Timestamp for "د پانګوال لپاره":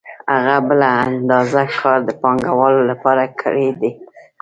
2.05-3.23